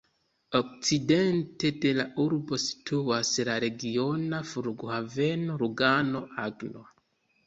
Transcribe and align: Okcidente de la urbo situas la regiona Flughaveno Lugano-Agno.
Okcidente 0.59 1.69
de 1.83 1.91
la 1.97 2.05
urbo 2.23 2.57
situas 2.63 3.33
la 3.49 3.57
regiona 3.63 4.39
Flughaveno 4.53 5.59
Lugano-Agno. 5.63 6.83